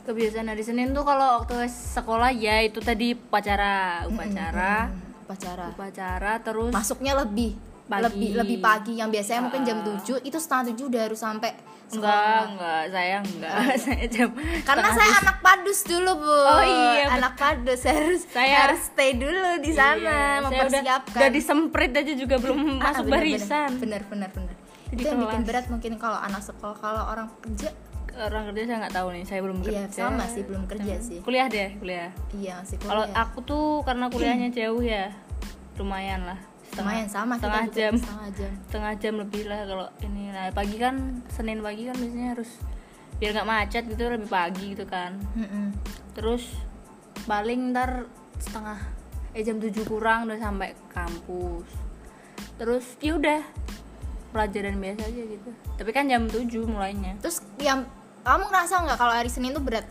Kebiasaan 0.08 0.48
hari 0.48 0.64
Senin 0.64 0.96
tuh 0.96 1.04
kalau 1.04 1.44
waktu 1.44 1.68
sekolah 1.68 2.32
ya 2.32 2.64
itu 2.64 2.80
tadi 2.80 3.12
upacara 3.12 4.08
upacara. 4.08 4.96
Hmm, 4.96 5.28
upacara. 5.28 5.68
Upacara 5.76 6.32
terus 6.40 6.72
masuknya 6.72 7.20
lebih 7.20 7.60
Pagi. 7.96 8.04
lebih 8.06 8.30
lebih 8.36 8.58
pagi 8.60 8.94
yang 8.96 9.08
biasanya 9.08 9.42
mungkin 9.44 9.62
jam 9.62 9.78
Ah. 9.80 9.86
7 9.96 10.18
itu 10.20 10.36
setengah 10.36 10.64
7 10.72 10.86
udah 10.86 11.02
harus 11.04 11.20
sampai 11.20 11.52
enggak 11.86 12.10
sekolah. 12.10 12.42
enggak 12.48 12.84
saya 12.90 13.16
enggak. 13.20 13.54
Saya 13.84 14.06
jam 14.08 14.30
karena 14.64 14.90
saya 14.90 15.14
anak 15.20 15.38
padus 15.40 15.80
dulu 15.84 16.12
bu. 16.16 16.38
Oh 16.50 16.64
iya, 16.64 17.06
anak 17.12 17.34
padus 17.36 17.82
harus 17.84 18.22
Saya- 18.28 18.58
harus 18.66 18.82
stay 18.84 19.14
dulu 19.14 19.60
di 19.60 19.72
sana 19.72 19.94
Iya, 19.94 20.02
saya 20.02 20.10
udah, 20.10 20.34
mempersiapkan. 20.44 21.18
udah 21.18 21.30
disemprit 21.32 21.94
aja 21.94 22.14
juga 22.14 22.36
belum 22.38 22.60
Ah, 22.76 22.90
masuk 22.90 23.04
bener, 23.06 23.14
barisan. 23.20 23.70
Bener 23.78 24.02
bener 24.04 24.30
bener 24.30 24.56
Jadi 24.88 25.00
itu 25.00 25.08
yang 25.08 25.22
bikin 25.22 25.42
berat 25.44 25.66
mungkin 25.68 25.92
kalau 25.96 26.18
anak 26.18 26.42
sekolah 26.42 26.76
kalau 26.76 27.04
orang 27.08 27.30
kerja. 27.40 27.70
Orang 28.16 28.46
kerja 28.48 28.62
saya 28.64 28.78
nggak 28.80 28.94
tahu 28.94 29.08
nih 29.12 29.24
saya 29.24 29.40
belum 29.42 29.58
Iya, 29.60 29.86
kerja. 29.86 30.02
sama 30.06 30.26
sih, 30.28 30.42
belum 30.42 30.64
kerja 30.66 30.94
Hmm. 30.94 31.02
sih. 31.04 31.20
kuliah 31.20 31.46
deh 31.48 31.70
kuliah. 31.76 32.10
Iya 32.32 32.54
masih 32.60 32.78
kalau 32.80 33.04
kuliah. 33.04 33.18
aku 33.20 33.38
tuh 33.44 33.66
karena 33.82 34.06
kuliahnya 34.08 34.50
jauh 34.60 34.82
ya 34.82 35.10
lumayan 35.76 36.22
lah 36.24 36.38
lumayan 36.78 37.10
sama 37.10 37.38
kita 37.38 37.46
setengah 37.46 37.66
juga 37.66 37.78
jam. 37.78 37.94
setengah 37.98 38.30
jam. 38.34 38.52
Setengah 38.66 38.94
jam 38.98 39.14
lebih 39.22 39.44
lah 39.46 39.62
kalau 39.70 39.88
ini. 40.02 40.24
Nah 40.34 40.46
pagi 40.50 40.78
kan 40.82 40.96
senin 41.30 41.60
pagi 41.62 41.84
kan 41.86 41.96
biasanya 41.98 42.30
harus 42.34 42.52
biar 43.22 43.30
nggak 43.38 43.50
macet 43.50 43.84
gitu 43.86 44.02
lebih 44.10 44.30
pagi 44.30 44.66
gitu 44.74 44.86
kan. 44.90 45.16
Mm-mm. 45.38 45.70
terus 46.14 46.46
paling 47.26 47.74
ntar 47.74 48.06
setengah 48.38 48.78
eh 49.34 49.42
jam 49.42 49.58
7 49.58 49.74
kurang 49.86 50.30
udah 50.30 50.38
sampai 50.38 50.78
kampus. 50.94 51.70
Terus 52.58 52.86
ya 53.02 53.18
udah 53.18 53.42
pelajaran 54.34 54.78
biasa 54.78 55.02
aja 55.10 55.22
gitu. 55.26 55.50
Tapi 55.78 55.90
kan 55.94 56.06
jam 56.10 56.26
7 56.30 56.46
mulainya. 56.70 57.18
Terus 57.22 57.42
yang 57.62 57.86
kamu 58.26 58.50
ngerasa 58.50 58.74
nggak 58.86 58.98
kalau 58.98 59.14
hari 59.14 59.30
Senin 59.30 59.54
tuh 59.58 59.64
berat? 59.66 59.86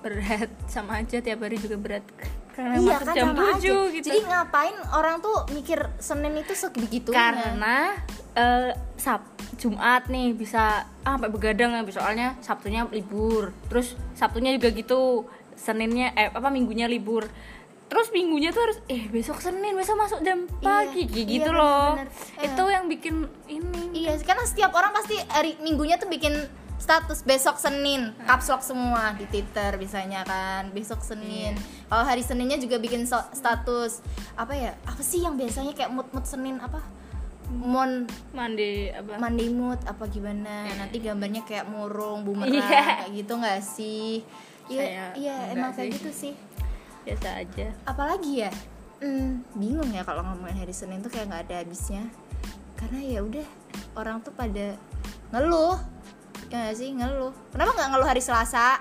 Berat 0.00 0.48
sama 0.72 1.04
aja 1.04 1.20
tiap 1.20 1.40
hari 1.44 1.60
juga 1.60 1.76
berat 1.76 2.04
karena 2.58 2.74
iya 2.74 2.98
masuk 2.98 3.06
kan 3.06 3.14
jam 3.14 3.28
sama 3.30 3.38
7 3.38 3.54
aja 3.54 3.74
gitu. 3.94 4.06
Jadi 4.10 4.20
ngapain 4.26 4.76
orang 4.90 5.16
tuh 5.22 5.36
mikir 5.54 5.78
Senin 6.02 6.34
itu 6.34 6.52
sebegitu 6.58 7.14
karena 7.14 7.94
eh, 8.34 8.74
sab 8.98 9.22
Jumat 9.62 10.10
nih 10.10 10.34
bisa 10.34 10.82
ah, 11.06 11.14
sampai 11.14 11.30
begadang 11.30 11.70
ya 11.70 11.82
soalnya 11.94 12.34
Sabtunya 12.42 12.82
libur. 12.90 13.54
Terus 13.70 13.94
Sabtunya 14.18 14.50
juga 14.58 14.74
gitu. 14.74 15.30
Seninnya 15.54 16.10
eh 16.18 16.34
apa 16.34 16.50
Minggunya 16.50 16.90
libur. 16.90 17.30
Terus 17.88 18.12
minggunya 18.12 18.52
tuh 18.52 18.68
harus 18.68 18.78
eh 18.84 19.08
besok 19.08 19.40
Senin 19.40 19.72
besok 19.72 19.96
masuk 19.96 20.20
jam 20.20 20.44
Iya, 20.44 20.60
pagi. 20.60 21.02
Iya, 21.08 21.24
gitu 21.24 21.50
loh. 21.56 21.96
bener-bener. 21.96 22.44
itu 22.44 22.64
yang 22.68 22.84
bikin 22.84 23.14
ini. 23.48 23.82
Iya 24.04 24.12
karena 24.20 24.44
setiap 24.44 24.74
orang 24.74 24.92
pasti 24.92 25.16
hari 25.30 25.56
minggunya 25.62 25.96
tuh 25.96 26.10
bikin 26.10 26.36
status 26.78 27.20
besok 27.22 27.58
Senin 27.58 28.14
caps 28.22 28.48
lock 28.48 28.62
semua 28.62 29.12
di 29.12 29.26
Twitter 29.26 29.74
biasanya 29.74 30.22
kan 30.22 30.70
besok 30.70 31.02
Senin. 31.02 31.52
Iya. 31.52 31.86
kalau 31.86 32.04
hari 32.04 32.22
Seninnya 32.22 32.56
juga 32.56 32.78
bikin 32.78 33.04
so- 33.04 33.28
status 33.30 34.00
apa 34.34 34.52
ya 34.52 34.72
apa 34.82 35.00
sih 35.00 35.20
yang 35.20 35.34
biasanya 35.34 35.74
kayak 35.74 35.90
mood 35.90 36.06
mood 36.08 36.24
Senin 36.24 36.56
apa? 36.58 36.78
Mon 37.48 38.04
mandi 38.30 38.88
apa? 38.88 39.16
Monday 39.16 39.48
mood 39.48 39.80
apa 39.82 40.04
gimana? 40.06 40.68
Nanti 40.70 40.98
gambarnya 40.98 41.42
kayak 41.42 41.66
murung 41.66 42.22
bumerang 42.22 42.52
Iya. 42.54 43.04
kayak 43.04 43.12
gitu 43.16 43.32
nggak 43.34 43.60
sih? 43.60 44.20
Iya 44.68 45.16
iya 45.16 45.36
emang 45.50 45.72
kayak 45.72 45.96
gitu 45.96 46.12
sih. 46.12 46.34
Biasa 47.02 47.40
aja. 47.40 47.72
Apalagi 47.84 48.44
ya? 48.44 48.52
Hmm, 48.98 49.40
bingung 49.54 49.88
ya 49.88 50.02
kalau 50.02 50.20
ngomongin 50.22 50.58
hari 50.58 50.72
Senin 50.72 51.00
tuh 51.00 51.08
kayak 51.08 51.26
nggak 51.26 51.42
ada 51.48 51.56
habisnya. 51.64 52.04
Karena 52.76 53.00
ya 53.00 53.20
udah 53.22 53.46
orang 53.96 54.20
tuh 54.20 54.30
pada 54.30 54.76
ngeluh 55.28 55.76
ya 56.48 56.56
nggak 56.64 56.76
sih? 56.76 56.88
Ngeluh. 56.92 57.32
Kenapa 57.52 57.70
nggak 57.76 57.88
ngeluh 57.92 58.08
hari 58.08 58.22
Selasa? 58.24 58.80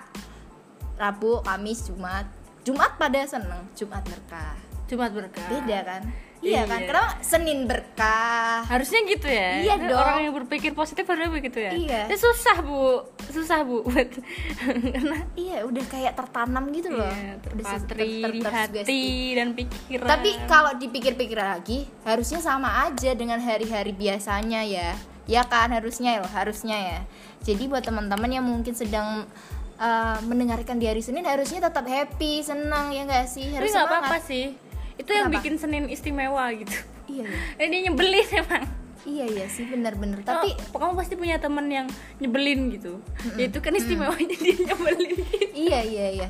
Rabu 0.97 1.45
Kamis 1.45 1.85
Jumat. 1.85 2.25
Jumat 2.65 2.99
pada 2.99 3.21
seneng 3.23 3.63
Jumat 3.77 4.03
berkah. 4.03 4.55
Jumat 4.87 5.11
berkah. 5.13 5.47
Beda 5.47 5.79
kan? 5.83 6.01
Iya, 6.37 6.69
kan? 6.69 6.79
Iya. 6.79 6.87
kenapa 6.89 7.09
Senin 7.25 7.65
berkah? 7.65 8.61
Harusnya 8.69 9.03
gitu 9.09 9.25
ya. 9.25 9.65
Iya 9.65 9.75
Kan 9.81 9.89
dong. 9.89 9.99
orang 9.99 10.17
yang 10.21 10.33
berpikir 10.37 10.71
positif 10.71 11.03
harusnya 11.09 11.33
begitu 11.33 11.57
ya. 11.59 11.71
Iya. 11.73 12.01
Tapi 12.07 12.17
susah 12.17 12.57
bu. 12.61 13.03
Susah 13.33 13.59
bu 13.65 13.81
buat 13.83 14.09
karena 14.95 15.17
iya 15.33 15.65
udah 15.65 15.85
kayak 15.89 16.13
tertanam 16.13 16.69
gitu 16.71 16.93
loh. 16.93 17.09
Iya, 17.09 17.41
terpatri 17.41 17.89
ter- 17.89 17.97
ter- 17.97 18.33
di 18.33 18.39
tersugesti. 18.41 18.85
hati 18.85 19.03
dan 19.33 19.47
pikiran. 19.57 20.07
Tapi 20.07 20.29
kalau 20.45 20.71
dipikir-pikir 20.77 21.37
lagi, 21.41 21.89
harusnya 22.05 22.39
sama 22.39 22.85
aja 22.85 23.11
dengan 23.17 23.41
hari-hari 23.41 23.91
biasanya 23.97 24.61
ya. 24.63 24.93
Ya 25.27 25.43
kan 25.43 25.69
harusnya 25.69 26.17
loh, 26.17 26.29
harusnya 26.29 26.75
ya. 26.75 26.99
Jadi 27.43 27.67
buat 27.67 27.83
teman-teman 27.83 28.31
yang 28.31 28.43
mungkin 28.43 28.71
sedang 28.71 29.27
uh, 29.75 30.17
mendengarkan 30.23 30.75
di 30.75 30.87
hari 30.87 30.99
Senin 30.99 31.23
harusnya 31.23 31.61
tetap 31.61 31.83
happy, 31.83 32.39
senang 32.41 32.89
ya 32.89 33.03
nggak 33.03 33.27
sih? 33.27 33.47
tapi 33.47 33.59
Harus 33.61 33.71
nggak 33.71 33.87
apa-apa 33.87 34.17
sih 34.19 34.55
itu 34.97 35.09
yang 35.09 35.29
Kenapa? 35.29 35.37
bikin 35.37 35.55
Senin 35.57 35.83
istimewa 35.87 36.49
gitu 36.51 36.73
Iya, 37.05 37.23
iya. 37.23 37.39
ini 37.69 37.85
nyebelin 37.85 38.27
emang 38.35 38.65
Iya 39.05 39.23
iya 39.29 39.45
sih 39.47 39.63
benar-benar. 39.63 40.19
Tapi 40.19 40.51
Oh, 40.73 40.79
kamu 40.81 40.97
pasti 40.97 41.15
punya 41.15 41.37
temen 41.37 41.63
yang 41.67 41.87
nyebelin 42.17 42.67
gitu 42.73 42.99
ya 43.37 43.45
itu 43.45 43.59
kan 43.61 43.71
istimewanya 43.71 44.35
dia 44.41 44.57
nyebelin 44.57 45.11
gitu. 45.15 45.23
iya 45.53 45.79
iya 45.79 46.07
iya. 46.11 46.29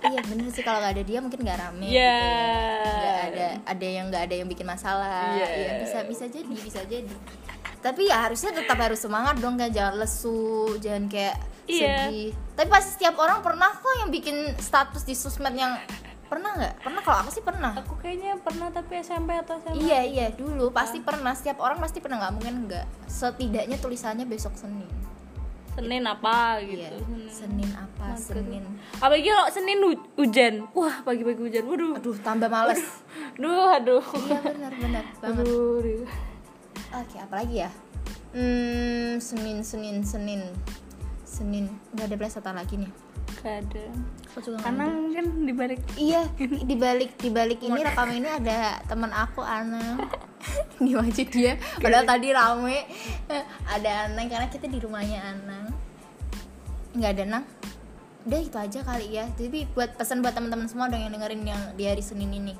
Iya 0.00 0.20
bener 0.26 0.48
sih 0.50 0.60
kalau 0.60 0.80
nggak 0.80 0.96
ada 0.96 1.04
dia 1.06 1.18
mungkin 1.20 1.40
nggak 1.40 1.58
rame 1.58 1.86
Iya. 1.86 2.18
gitu 2.82 2.90
ya. 2.90 2.92
Nggak 2.92 3.20
ada 3.22 3.48
ada 3.64 3.86
yang 3.86 4.04
nggak 4.10 4.22
ada 4.26 4.34
yang 4.34 4.48
bikin 4.48 4.66
masalah. 4.66 5.32
Iya. 5.32 5.46
Iya 5.48 5.70
bisa 5.80 5.98
bisa 6.04 6.24
jadi 6.26 6.52
bisa 6.52 6.80
jadi. 6.84 7.14
Tapi 7.80 8.02
ya 8.04 8.16
harusnya 8.22 8.52
tetap 8.52 8.76
harus 8.76 8.98
semangat 8.98 9.36
dong 9.36 9.56
kan 9.56 9.68
jangan 9.68 9.96
lesu, 9.96 10.40
jangan 10.76 11.06
kayak 11.06 11.36
Iya. 11.62 12.06
sedih. 12.06 12.30
Tapi 12.52 12.68
pasti 12.68 12.90
setiap 12.94 13.16
orang 13.16 13.40
pernah 13.40 13.72
kok 13.72 13.94
yang 13.96 14.08
bikin 14.08 14.36
status 14.54 15.00
di 15.00 15.14
sosmed 15.14 15.54
yang 15.54 15.78
pernah 16.26 16.52
nggak? 16.52 16.74
Pernah 16.78 17.00
kalau 17.00 17.18
aku 17.20 17.30
sih 17.30 17.40
pernah. 17.40 17.72
aku 17.72 17.94
kayaknya 17.96 18.36
pernah 18.36 18.68
tapi 18.68 18.98
SMP 18.98 19.34
atau 19.34 19.58
SMA 19.58 19.74
Iya 19.76 20.00
iya 20.04 20.26
dulu 20.30 20.70
pasti 20.70 20.98
pernah 21.00 21.32
setiap 21.32 21.58
orang 21.58 21.78
pasti 21.78 21.98
pernah 21.98 22.20
nggak 22.20 22.32
mungkin 22.32 22.54
nggak 22.66 22.86
setidaknya 23.06 23.76
tulisannya 23.76 24.24
besok 24.24 24.54
Senin. 24.54 24.86
Senin 25.70 26.02
apa 26.04 26.58
gitu 26.60 26.82
Iya. 26.82 26.90
Senin 27.28 27.70
apa? 27.72 28.04
Mager. 28.10 28.34
Senin. 28.36 28.64
apalagi 28.96 29.26
kalau 29.26 29.46
Senin 29.48 29.78
hu- 29.80 30.06
hujan 30.16 30.54
wah 30.70 30.96
pagi-pagi 31.00 31.40
hujan 31.40 31.64
waduh 31.64 31.94
Aduh 31.96 32.16
tambah 32.20 32.46
males. 32.46 32.82
aduh 33.32 33.70
aduh 33.72 34.04
iya 34.20 34.38
benar 34.40 34.72
benar 34.76 35.04
banget. 35.22 35.38
aduh 35.40 36.02
Oke, 36.90 37.16
apalagi 37.22 37.62
ya? 37.62 37.70
Hmm, 38.34 39.22
Senin, 39.22 39.62
Senin, 39.62 40.02
Senin, 40.02 40.42
Senin. 41.22 41.70
Nggak 41.94 42.06
ada 42.10 42.16
plesetan 42.18 42.54
lagi 42.58 42.78
nih. 42.78 42.90
Gak 43.40 43.56
ada 43.64 43.84
Aku 44.30 44.38
juga 44.44 44.60
karena 44.60 44.84
ada. 44.84 45.16
kan 45.16 45.26
dibalik 45.48 45.80
Iya, 45.96 46.28
di 46.68 46.76
balik 46.76 47.16
di 47.16 47.30
balik 47.32 47.64
ini 47.64 47.80
rekam 47.80 48.10
ini 48.12 48.28
ada 48.28 48.78
teman 48.84 49.08
aku 49.14 49.40
Ana. 49.40 49.96
Gimana 50.82 51.08
aja 51.08 51.24
dia? 51.24 51.52
Padahal 51.80 52.04
tadi 52.04 52.28
rame 52.34 52.84
ada 53.64 54.10
Anang 54.10 54.26
karena 54.28 54.46
kita 54.50 54.66
di 54.68 54.78
rumahnya 54.82 55.18
Anang. 55.24 55.66
Nggak 56.92 57.10
ada 57.16 57.24
Nang. 57.26 57.44
Udah 58.28 58.40
itu 58.44 58.56
aja 58.60 58.80
kali 58.84 59.08
ya. 59.16 59.24
Jadi 59.38 59.64
buat 59.72 59.96
pesan 59.96 60.20
buat 60.20 60.36
teman-teman 60.36 60.68
semua 60.68 60.92
dong 60.92 61.00
yang 61.00 61.12
dengerin 61.14 61.42
yang 61.46 61.62
di 61.78 61.88
hari 61.88 62.04
Senin 62.04 62.34
ini. 62.34 62.54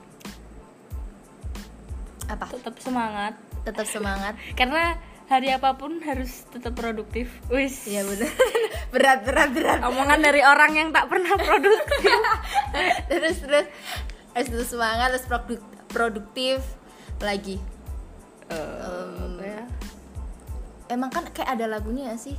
Apa? 2.31 2.47
tetap 2.47 2.79
semangat 2.79 3.35
Tetap 3.67 3.87
semangat. 3.87 4.35
karena 4.59 4.97
hari 5.31 5.55
apa 5.55 5.79
pun 5.79 6.02
harus 6.02 6.47
tetap 6.50 6.75
produktif. 6.75 7.31
Wis. 7.49 7.87
Iya 7.87 8.02
benar. 8.07 8.31
berat 8.95 9.21
berat 9.23 9.50
berat. 9.55 9.79
omongan 9.87 10.21
dari 10.21 10.43
orang 10.43 10.75
yang 10.75 10.88
tak 10.90 11.07
pernah 11.07 11.35
produktif. 11.38 12.19
Terus 13.11 13.37
terus. 13.43 13.67
Harus 14.31 14.49
terus 14.50 14.69
semangat 14.71 15.11
terus 15.14 15.26
produk- 15.26 15.71
produktif. 15.90 16.62
Lagi 17.21 17.59
apa 18.50 19.45
ya? 19.47 19.64
Emang 20.90 21.11
kan 21.11 21.23
kayak 21.31 21.55
ada 21.55 21.71
lagunya 21.71 22.11
gak 22.11 22.19
sih 22.19 22.37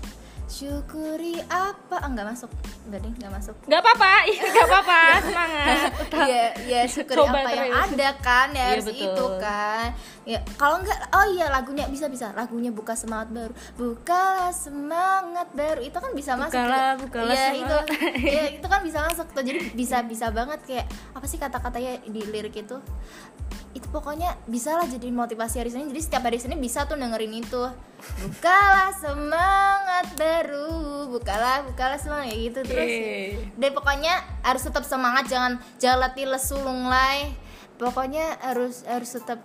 syukuri 0.52 1.40
apa 1.48 1.96
ah, 1.96 2.10
nggak 2.12 2.28
masuk 2.28 2.52
nggak 2.86 3.00
deh 3.00 3.14
nggak 3.16 3.32
masuk 3.32 3.56
nggak 3.64 3.80
apa-apa 3.80 4.12
ih, 4.30 4.38
nggak 4.38 4.68
apa-apa 4.68 5.00
semangat 5.24 5.90
Iya, 6.22 6.46
iya 6.68 6.82
syukuri 6.86 7.18
Coba 7.18 7.40
apa 7.40 7.50
yang 7.50 7.72
terus. 7.72 7.88
ada 7.88 8.10
kan 8.20 8.48
ya 8.52 8.60
Iya, 8.60 8.68
harus 8.70 8.86
betul. 8.86 9.08
itu 9.08 9.26
kan. 9.40 9.88
Ya, 10.22 10.40
kalau 10.54 10.76
enggak 10.78 11.00
oh 11.10 11.26
iya 11.26 11.48
lagunya 11.50 11.86
bisa 11.88 12.06
bisa 12.06 12.30
lagunya 12.32 12.70
buka 12.70 12.94
semangat 12.94 13.32
baru. 13.32 13.54
Bukalah 13.74 14.54
semangat 14.54 15.48
baru. 15.52 15.82
Itu 15.82 15.98
kan 15.98 16.12
bisa 16.14 16.38
masuk. 16.38 16.54
Bukalah, 16.54 16.94
juga. 16.94 17.02
bukalah 17.02 17.34
Iya, 17.34 17.48
itu. 17.50 17.58
semangat. 17.58 17.86
Iya, 18.34 18.44
itu 18.54 18.68
kan 18.68 18.80
bisa 18.84 19.00
masuk 19.02 19.28
tuh. 19.32 19.42
Jadi 19.42 19.60
bisa 19.74 19.98
bisa 20.04 20.26
banget 20.30 20.60
kayak 20.62 20.86
apa 21.12 21.26
sih 21.26 21.40
kata-katanya 21.40 21.92
di 22.06 22.22
lirik 22.24 22.54
itu? 22.56 22.78
Itu 23.72 23.88
pokoknya 23.88 24.36
bisa 24.46 24.76
lah 24.76 24.84
jadi 24.84 25.08
motivasi 25.08 25.56
hari 25.58 25.70
Senin. 25.70 25.88
Jadi 25.90 26.02
setiap 26.02 26.24
hari 26.24 26.38
Senin 26.38 26.60
bisa 26.60 26.84
tuh 26.84 26.96
dengerin 26.96 27.32
itu. 27.34 27.64
Bukalah 28.20 28.92
semangat 28.92 30.12
baru. 30.16 31.08
Bukalah, 31.08 31.64
bukalah 31.66 31.96
semangat 31.96 32.30
kayak 32.30 32.42
gitu 32.46 32.60
terus. 32.66 32.90
Yeay. 32.90 33.30
Dan 33.56 33.72
pokoknya 33.72 34.14
harus 34.42 34.64
tetap 34.64 34.84
semangat, 34.84 35.28
jangan 35.28 35.56
latih 35.98 36.28
lesu 36.28 36.56
lunglai. 36.58 37.32
Pokoknya 37.76 38.38
harus 38.40 38.84
harus 38.84 39.10
tetap 39.10 39.40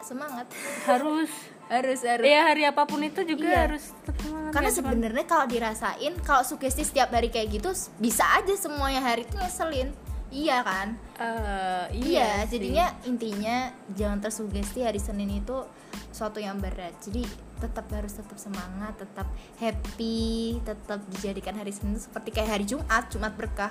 semangat. 0.00 0.50
harus 0.84 1.30
harus 1.68 2.00
harus. 2.02 2.26
ya 2.26 2.44
hari 2.44 2.66
apa 2.66 2.84
pun 2.84 3.00
itu 3.00 3.24
juga 3.24 3.48
Iya. 3.48 3.60
harus 3.64 3.84
tetap 3.96 4.16
semangat 4.20 4.50
Karena 4.52 4.68
cuman- 4.68 4.76
sebenarnya 4.92 5.24
kalau 5.24 5.46
dirasain, 5.46 6.12
kalau 6.20 6.42
sugesti 6.42 6.82
setiap 6.82 7.08
hari 7.08 7.32
kayak 7.32 7.48
gitu 7.54 7.70
bisa 7.96 8.26
aja 8.34 8.52
semuanya 8.52 9.00
hari 9.00 9.24
itu 9.24 9.32
ngeselin. 9.34 9.88
Iya 10.32 10.64
kan? 10.64 10.88
Eh, 11.20 11.84
Iya, 11.92 12.48
sih. 12.48 12.56
jadinya 12.56 12.88
intinya 13.04 13.56
jangan 13.92 14.18
tersugesti 14.18 14.80
hari 14.80 14.96
Senin 14.96 15.28
itu 15.30 15.60
suatu 16.08 16.40
yang 16.40 16.56
berat. 16.56 16.96
Jadi 16.98 17.28
tetap 17.60 17.84
harus 17.92 18.10
tetap 18.10 18.34
semangat, 18.34 18.96
tetap 18.96 19.28
happy, 19.56 20.56
tetap 20.60 21.04
dijadikan 21.06 21.52
hari 21.52 21.70
Senin 21.70 21.94
seperti 21.94 22.32
kayak 22.32 22.50
hari 22.50 22.64
Jumat, 22.64 23.06
Jumat 23.06 23.36
berkah 23.36 23.70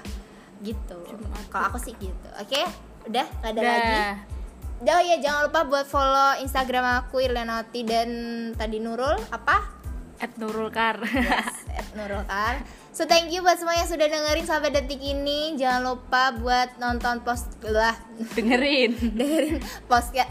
gitu. 0.61 1.01
Kalau 1.49 1.65
aku 1.67 1.81
sih 1.81 1.97
gitu. 1.97 2.29
Oke, 2.37 2.61
udah 3.09 3.25
gak 3.41 3.51
ada 3.51 3.59
Dah. 3.59 3.65
lagi. 3.67 3.99
Oh 4.81 4.97
ya 4.97 5.17
jangan 5.17 5.45
lupa 5.45 5.61
buat 5.63 5.85
follow 5.85 6.37
Instagram 6.39 7.05
aku 7.05 7.21
Irlenoti 7.21 7.81
dan 7.81 8.09
tadi 8.53 8.77
Nurul 8.77 9.17
apa? 9.29 9.81
at 10.17 10.37
Nurul 10.37 10.69
Kar 10.69 11.01
Yes, 11.01 11.65
at 11.67 11.97
Nurul 11.97 12.21
Kar. 12.25 12.61
So 12.91 13.07
thank 13.07 13.31
you 13.31 13.39
buat 13.39 13.55
semua 13.55 13.71
yang 13.73 13.87
sudah 13.87 14.03
dengerin 14.03 14.43
sampai 14.43 14.67
detik 14.69 14.99
ini. 14.99 15.55
Jangan 15.55 15.81
lupa 15.85 16.35
buat 16.35 16.75
nonton 16.75 17.23
post 17.23 17.47
lah 17.63 17.95
dengerin 18.35 18.91
dengerin 19.19 19.57
podcast 19.87 20.27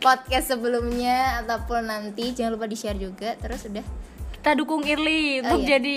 podcast 0.00 0.46
sebelumnya 0.48 1.36
ataupun 1.38 1.84
nanti 1.84 2.32
jangan 2.32 2.56
lupa 2.56 2.64
di 2.64 2.74
share 2.74 2.96
juga 2.96 3.36
terus 3.36 3.68
udah 3.68 3.84
kita 4.34 4.56
dukung 4.56 4.80
Irli 4.82 5.38
Oh, 5.38 5.52
untuk 5.52 5.60
iya. 5.62 5.76
jadi 5.76 5.96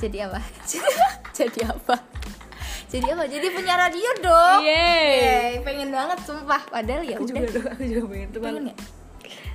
jadi 0.00 0.18
apa 0.26 0.40
jadi 1.36 1.60
apa 1.68 1.96
Jadi 2.88 3.08
apa? 3.08 3.24
Jadi 3.24 3.48
punya 3.48 3.72
radio 3.72 4.04
dong. 4.20 4.68
Yeay. 4.68 5.08
Yeay, 5.16 5.52
pengen 5.64 5.88
banget 5.88 6.28
sumpah. 6.28 6.60
Padahal 6.68 7.00
ya 7.00 7.16
aku 7.16 7.24
udah. 7.24 7.40
juga 7.40 7.46
dong 7.48 7.66
aku 7.72 7.82
juga 7.88 8.02
pengen 8.04 8.28
cuman 8.28 8.44
Pengen 8.44 8.62
nggak? 8.68 8.78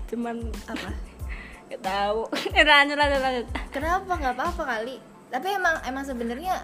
cuman 0.07 0.35
Apa? 0.65 0.89
gak 1.69 1.81
tahu 1.85 2.19
lanjut 2.57 2.97
lanjut 2.97 3.21
lanjut 3.21 3.45
Kenapa 3.69 4.09
nggak 4.09 4.33
apa-apa 4.33 4.63
kali? 4.65 4.95
Tapi 5.27 5.47
emang 5.59 5.75
emang 5.83 6.03
sebenarnya 6.07 6.55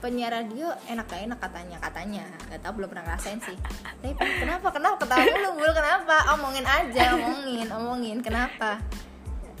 penyiar 0.00 0.32
radio 0.32 0.72
enak 0.88 1.06
gak 1.06 1.22
enak 1.28 1.38
katanya 1.38 1.76
katanya 1.76 2.24
nggak 2.48 2.60
tahu 2.64 2.72
belum 2.80 2.88
pernah 2.88 3.04
ngerasain 3.04 3.40
sih 3.44 3.56
tapi 4.00 4.16
kenapa 4.16 4.72
kenapa 4.72 4.96
ketawa 5.04 5.24
mulu 5.28 5.48
mulu 5.60 5.72
kenapa 5.76 6.16
omongin 6.34 6.64
aja 6.64 7.02
omongin 7.20 7.66
omongin 7.68 8.18
kenapa 8.24 8.80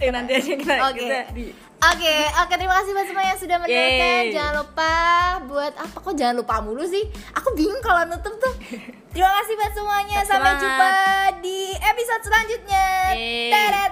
eh, 0.00 0.08
nanti 0.08 0.32
aja 0.40 0.52
kita, 0.56 0.74
Oke. 0.88 1.04
kita 1.04 1.20
di 1.36 1.46
Oke, 1.80 2.12
oke 2.44 2.54
terima 2.60 2.76
kasih 2.76 2.92
buat 2.92 3.08
semua 3.08 3.24
yang 3.24 3.40
sudah 3.40 3.56
mendengarkan. 3.56 4.04
Yeay. 4.04 4.36
Jangan 4.36 4.54
lupa 4.60 4.92
buat 5.48 5.72
apa 5.80 5.96
kok 5.96 6.12
jangan 6.12 6.36
lupa 6.36 6.60
mulu 6.60 6.84
sih? 6.84 7.08
Aku 7.32 7.56
bingung 7.56 7.80
kalau 7.80 8.04
nutup 8.04 8.36
tuh. 8.36 8.52
Terima 9.16 9.32
kasih 9.40 9.54
buat 9.56 9.72
semuanya. 9.72 10.20
Tetap 10.20 10.44
Sampai 10.44 10.60
jumpa 10.60 10.88
di 11.40 11.72
episode 11.72 12.20
selanjutnya. 12.20 12.88
Teret 13.48 13.90